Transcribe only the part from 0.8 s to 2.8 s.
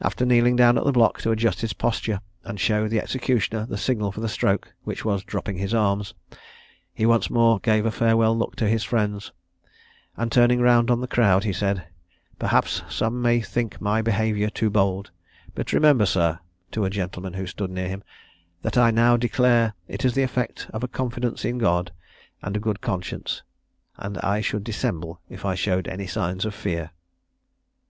the block to adjust his posture, and